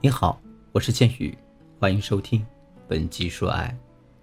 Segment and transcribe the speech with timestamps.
[0.00, 1.36] 你好，我是剑宇，
[1.80, 2.46] 欢迎收听
[2.86, 3.76] 本集说爱。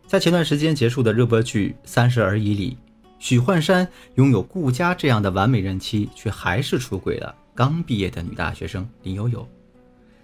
[0.08, 2.78] 在前段时间结束的热播剧《三十而已》里，
[3.20, 9.46] 许幻山拥有顾佳这样的完美人妻，却还是出轨了刚毕业的女大学生林悠悠。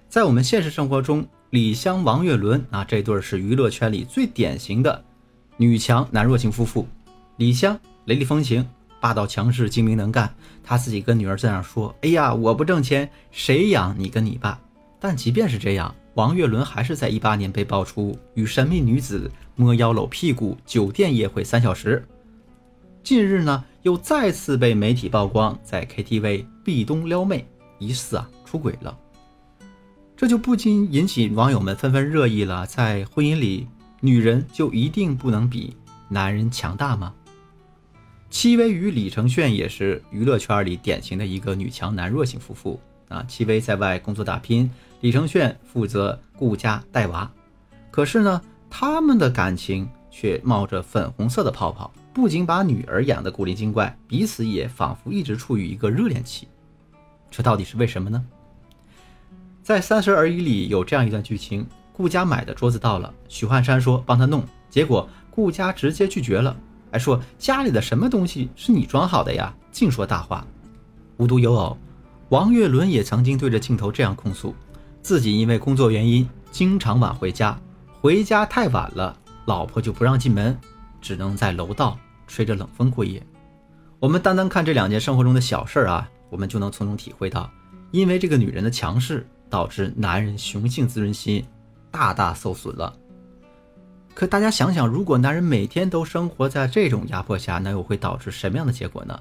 [0.08, 5.04] 在我们现实生活中，李湘、王岳伦啊，这对是娱乐圈里最典型的
[5.58, 6.88] 女强男弱型夫妇。
[7.36, 8.66] 李湘雷厉风行、
[9.02, 10.34] 霸道强势、精明能干，
[10.64, 14.58] 她自己跟女儿这样说：“哎呀，我不挣钱，谁养你跟你爸？”
[15.04, 22.08] 但即便是这样，王岳伦还是在一八年被爆出与神秘女子摸腰搂屁股、酒店夜会三小时。
[23.02, 27.48] 近日呢，又再次被媒体曝光在 KTV 壁咚撩妹，
[27.80, 28.96] 疑似啊出轨了。
[30.16, 33.68] 这就不禁引起网友们纷纷热议了：在婚姻里，
[34.02, 35.76] 女人就一定不能比
[36.10, 37.12] 男人强大吗？
[38.30, 42.80] 戚薇与李承铉也是娱乐圈里典型的一个女强男弱型夫妇
[43.10, 43.24] 啊。
[43.28, 44.70] 戚薇在外工作打拼。
[45.02, 47.30] 李承铉负责顾家带娃，
[47.90, 56.48] 可是呢，他们的感情却冒着粉红色的泡泡，不仅把女儿养得古灵精怪，彼此也仿佛一直处于一个热恋期。
[57.32, 58.24] 这到底是为什么呢？
[59.64, 66.56] 在《三十而已》里有这样一段剧情：顾家买的桌子到了，许幻山说帮他弄，结果顾家直接拒绝了，
[66.92, 69.52] 还说家里的什么东西是你装好的呀？
[69.72, 70.46] 净说大话。
[71.18, 71.76] 无独有偶，
[72.30, 74.54] 王岳伦也曾经对着镜头这样控诉。
[75.02, 77.60] 自己因为工作原因经常晚回家，
[78.00, 80.58] 回家太晚了，老婆就不让进门，
[81.02, 83.22] 只能在楼道吹着冷风过夜。
[84.00, 87.50] 我们单单看这两件生活中的小事儿啊，我们就能从中体会到，
[87.92, 91.44] 因为这个女人的强势，导致男人雄性自尊心
[91.90, 92.96] 大大受损了。
[94.14, 99.20] 可大家想想，如果男人每天都生活在这种压迫下，那又会导致什么样的结果呢？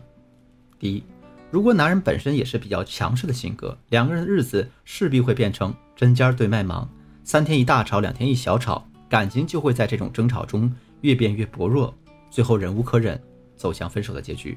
[0.78, 1.04] 第一。
[1.50, 6.88] 如果男人本身也是比较强势的性格，两个人的日子势必会变成针尖对麦芒，
[7.24, 11.92] 三天一大吵，两天一小吵，感情就会在这种争吵中越变越薄弱，
[12.30, 13.20] 最后忍无可忍，
[13.56, 14.56] 走向分手的结局。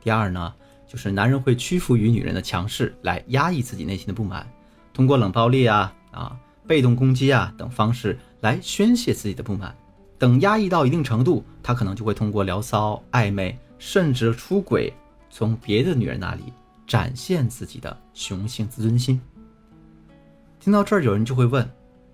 [0.00, 0.54] 第二呢，
[0.86, 4.48] 就是男人会屈服于女人的强势来压抑自己内心的不满，
[4.94, 9.76] 通过冷暴力啊啊、被动攻击啊等方式来宣泄自己的不满，
[10.16, 14.92] 等压抑到一定程度，他可能就会通过聊骚、暧昧，甚至出轨。
[15.30, 16.52] 从别的女人那里
[16.86, 19.20] 展现自己的雄性自尊心。
[20.58, 21.66] 听到这儿，有人就会问：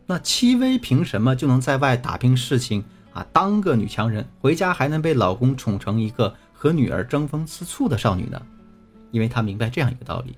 [0.07, 8.41] 那戚薇凭什么就能在外打拼事情啊，当个女强人，回家还能被老公宠成一个和女儿争风吃醋的少女呢？
[9.11, 10.37] 因为她明白这样一个道理：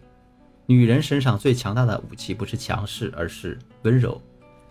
[0.64, 4.18] 女人身上最强大的武器不是强势，而是温柔。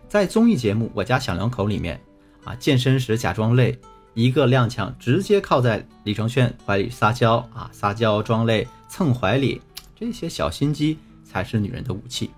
[0.08, 2.00] 在综艺节目《我家小两口》里面，
[2.44, 3.78] 啊，健身时假装累。
[4.18, 9.62] 一个踉跄，直接靠在李承铉怀里撒娇啊，撒娇装累蹭怀里，
[9.96, 12.32] 这些小心机才是女人的武器。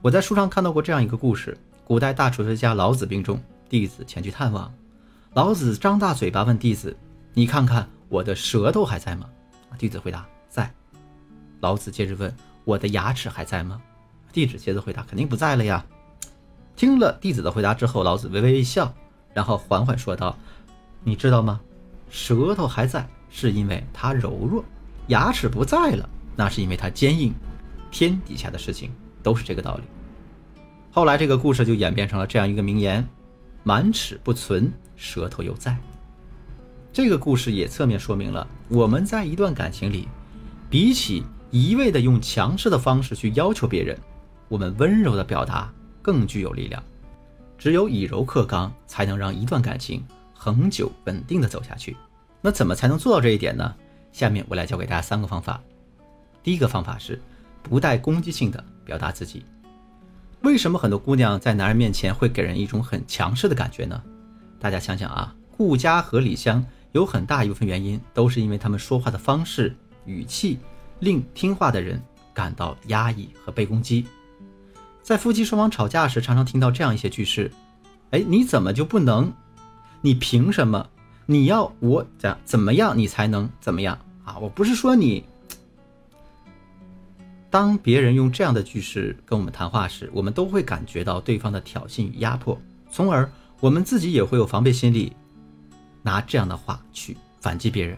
[0.00, 3.38] 我在书上看到过这样一个故事：古代大哲学家老子病重，
[3.68, 4.72] 弟子前去探望。
[5.34, 6.96] 老子张大嘴巴问弟子
[7.34, 9.26] ：“你看看我的舌头还在吗？”
[9.76, 10.72] 弟子回答：“在。”
[11.60, 12.34] 老子接着问
[12.64, 13.78] ：“我的牙齿还在吗？”
[14.32, 15.84] 弟子接着回答：“肯定不在了呀。”
[16.74, 18.90] 听了弟子的回答之后，老子微微一笑，
[19.34, 20.34] 然后缓缓说道。
[21.04, 21.60] 你知道吗？
[22.10, 24.64] 舌头还在，是因为它柔弱；
[25.08, 27.32] 牙齿不在了，那是因为它坚硬。
[27.90, 28.90] 天底下的事情
[29.22, 29.82] 都是这个道理。
[30.90, 33.06] 后来这个故事就演变成了这样一个名言：
[33.62, 35.76] 满齿不存，舌头犹在。
[36.92, 40.08] 这个故事也侧面说明了，我们在一段感情里，
[40.70, 43.98] 比起一味的用强势的方式去要求别人，
[44.48, 46.82] 我们温柔的表达更具有力量。
[47.58, 50.04] 只有以柔克刚，才能让一段感情。
[50.44, 51.96] 恒久稳定的走下去，
[52.42, 53.74] 那怎么才能做到这一点呢？
[54.12, 55.58] 下面我来教给大家三个方法。
[56.42, 57.18] 第一个方法是
[57.62, 59.42] 不带攻击性的表达自己。
[60.42, 64.02] 为什么很多姑娘在男人面前会给人一种很强势的感觉呢？
[64.60, 66.62] 大家想想啊，顾佳和李湘
[66.92, 70.58] 有很大一部分原因都是因为他们说话的方式、语气
[70.98, 71.98] 令听话的人
[72.34, 74.04] 感到压抑和被攻击。
[75.02, 77.50] 在夫妻双方吵架时，常常听到这样一些句式
[78.12, 79.32] ：“哎，你怎么就不能？”
[80.04, 80.86] 你凭什么？
[81.24, 84.36] 你要我怎怎么样，你才能怎么样啊？
[84.38, 85.24] 我不是说你。
[87.48, 92.60] 当别人用这样的句式跟我们谈话时，我们都会感觉到对方的挑衅与压迫，
[92.90, 95.16] 从而我们自己也会有防备心理，
[96.02, 97.96] 拿这样的话去反击别人。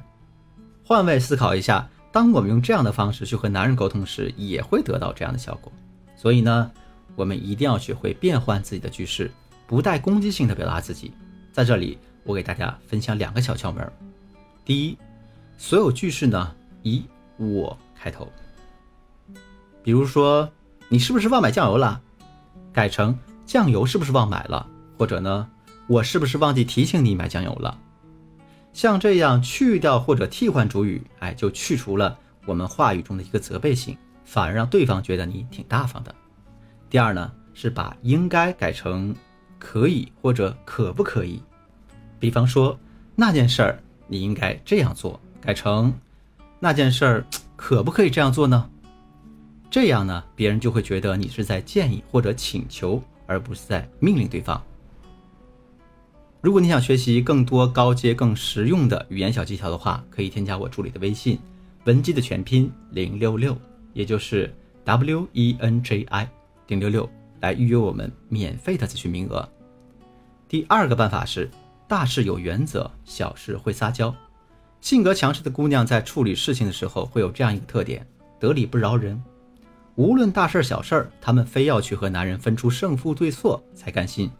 [0.84, 5.72] 换位思考一下，当我们用这样的方式去和男人沟通时，也会得到这样的效果。
[6.14, 6.70] 所以呢，
[7.16, 9.28] 我们一定要学会变换自己的句式，
[9.66, 11.10] 不带攻击性的表达自己。
[11.56, 13.90] 在这里，我给大家分享两个小窍门。
[14.62, 14.98] 第一，
[15.56, 17.02] 所有句式呢以
[17.38, 18.30] 我开头。
[19.82, 20.52] 比如说，
[20.90, 21.98] 你是不是忘买酱油了？
[22.74, 24.68] 改成酱油是不是忘买了，
[24.98, 25.48] 或者呢，
[25.86, 27.78] 我是不是忘记提醒你买酱油了？
[28.74, 36.14] 像这样去掉或者替换主语，哎，就去除了我们话语中的一个责备性，反而让对方觉得你挺大方的。
[36.90, 39.16] 第二呢，是把应该改成
[39.58, 41.42] 可以或者可不可以。
[42.18, 42.78] 比方说
[43.14, 45.92] 那件事儿你应该这样做，改成
[46.58, 47.26] 那件事儿
[47.56, 48.68] 可不可以这样做呢？
[49.70, 54.62] 这样呢，别人就会觉得你是在建议或者请求，而不是在命令对方。
[56.40, 61.38] 如果你想学习更多高阶、更实用的语言小技巧的话，可以添加我助理的微信，
[61.84, 63.56] 文姬的全拼零六六，
[63.92, 64.54] 也就是
[64.84, 66.28] W E N J I
[66.68, 67.10] 零六六，
[67.40, 69.48] 来预约我们免费的咨询名额。
[70.48, 71.50] 第二个办法是，
[71.88, 74.14] 大事有原则，小事会撒娇。
[74.80, 78.06] 性格强势的姑娘在处理事情的时候会有这样一个特点：
[78.38, 79.22] 得理不饶人。
[79.94, 84.30] 无论大事小事儿，她们非要去和男人分出胜负对错才甘心。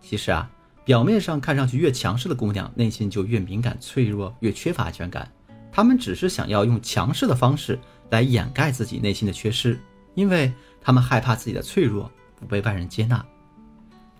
[0.00, 0.50] 其实啊。
[0.84, 5.26] 表面上看上去越强势的姑娘，内心就越敏感、脆弱，越缺乏安全感。
[5.72, 7.78] 她们只是想要用强势的方式
[8.10, 9.80] 来掩盖自己内心的缺失，
[10.14, 10.52] 因为
[10.84, 13.24] 她们害怕自己的脆弱不被外人接纳。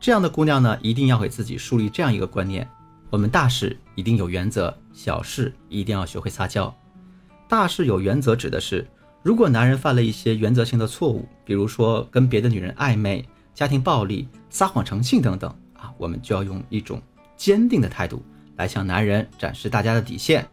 [0.00, 2.68] 这样的姑娘呢，一定要给自己树立这样一个观念：
[3.10, 6.74] 我们大事一定有原则，小事一定要学会撒娇。
[7.48, 8.86] 大事有原则指的是，
[9.22, 15.92] 如果男人犯了一些原则性的错误，比如说跟别的女人暧昧、家庭暴力、撒谎成性等等啊。
[15.98, 17.00] 我们就要用一种
[17.36, 18.24] 坚定的态度
[18.56, 20.46] 来向男人展示大家的底线。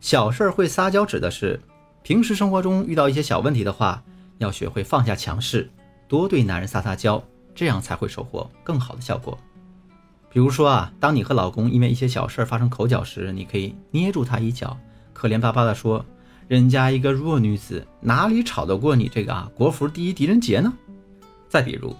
[0.00, 1.60] 小事儿会撒娇，指的是
[2.02, 4.02] 平时生活中遇到一些小问题的话，
[4.38, 5.70] 要学会放下强势，
[6.08, 7.22] 多对男人撒撒娇，
[7.54, 9.38] 这样才会收获更好的效果。
[10.30, 14.76] 比如说啊，当你和老公因为一些小事发生口角时，你可以捏住他一脚，
[15.12, 16.04] 可怜巴巴地说
[16.48, 20.72] ：“人家一个弱女子哪里吵得过你这个啊国服第一狄仁杰呢？”
[21.48, 21.94] 再比如。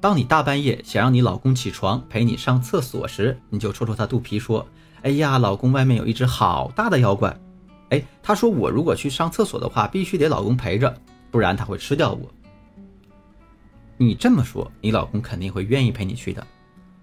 [0.00, 4.66] 当你大半夜想让你老公起床陪你上厕所时，你就戳戳他肚皮说
[5.00, 7.34] ：“哎呀，老公，外面有一只好大的妖怪。”
[7.88, 10.94] 哎，他说我如果去上厕所的话，必须得老公陪着，
[11.34, 12.32] 不然他会吃掉我。
[13.96, 16.46] 你这么说，你老公肯定会愿意陪你去的。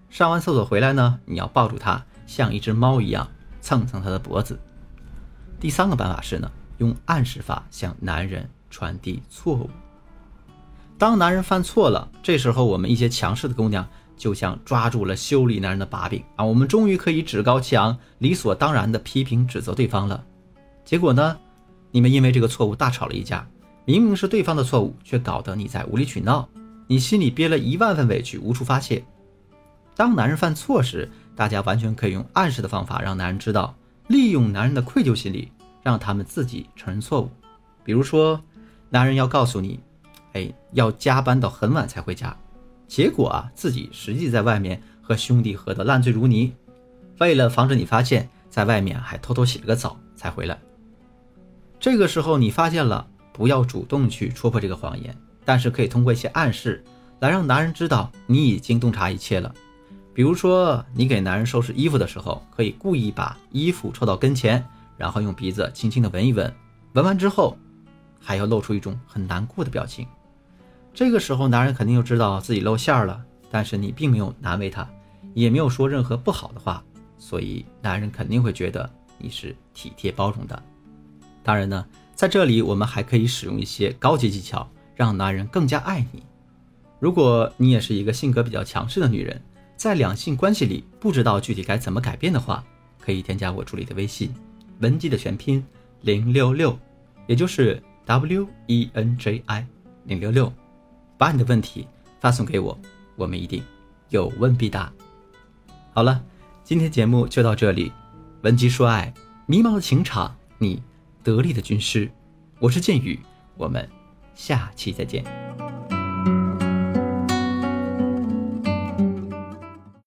[0.10, 3.30] 上完厕所回来呢，你要抱住他，像一只猫一样
[3.60, 4.58] 蹭蹭他的脖子。
[5.60, 9.70] 第三个办法是呢，用暗示法向男人传递错误。
[10.98, 13.86] 当男人犯错了，这时候我们一些强势的姑娘
[14.16, 20.24] 就像抓住了修理男人的把柄啊，我们终于可以趾高气昂、理所当然的批评指责对方了。
[20.86, 21.38] 结果呢，
[21.92, 23.46] 你们因为这个错误大吵了一架，
[23.86, 26.48] 明明是对方的错误，却搞得你在无理取闹，
[26.88, 29.04] 你心里憋了一万分委屈，无处发泄。
[29.96, 33.76] 当男人犯错时，大家完全可以用暗示的方法让男人知道，
[34.08, 35.52] 利用男人的愧疚心理，
[35.82, 37.30] 让他们自己承认错误。
[37.84, 38.42] 比如说，
[38.90, 39.80] 男人要告诉你。
[40.34, 42.34] 哎，要加班到很晚才回家，
[42.88, 46.54] 结果啊，自己实际在外面和兄弟喝得烂醉如泥。
[47.20, 50.58] 为了防止你发现，在外面还偷偷洗了个澡才回来。
[51.82, 56.84] 这个时候你发现了，不要主动去戳破这个谎言，但是可以通过一些暗示
[57.20, 59.54] 来让男人知道你已经洞察一切了。
[60.14, 64.64] 比如说，你给男人收拾衣服的时候，可以故意把衣服凑到跟前，
[64.98, 66.54] 然后用鼻子轻轻的闻一闻，
[66.94, 67.58] 闻完之后，
[68.20, 70.06] 还要露出一种很难过的表情。
[70.94, 74.86] 这个时候，男人肯定就知道自己露馅了，但是你并没有难为他，
[75.34, 76.84] 也没有说任何不好的话，
[77.18, 80.62] 所以男人肯定会觉得你是体贴包容的。
[81.42, 81.86] 当然呢，
[82.22, 86.22] 在这里我们还可以使用一些高级技巧，让男人更加爱你。
[87.00, 89.42] 如果你也是一个性格比较强势的女人，
[89.76, 92.64] 在两性关系里不知道具体该怎么改变的话，
[93.00, 94.32] 可以添加我助理的微信，
[94.82, 95.66] 文姬的全拼
[96.02, 96.78] 零六六，
[97.26, 99.66] 也就是 W E N J I
[100.06, 100.54] 零六六。
[101.18, 101.88] 把你的问题
[102.20, 102.78] 发送给我，
[103.16, 103.64] 我们一定
[104.10, 104.94] 有问必答。
[105.92, 106.24] 好了，
[106.64, 107.92] 今天节目就到这里。
[108.44, 109.12] 文姬说爱，
[109.48, 110.84] 迷茫的情场，你
[111.24, 112.12] 得力的军师，
[112.60, 113.20] 我是剑宇，
[113.56, 113.88] 我们
[114.34, 115.24] 下期再见。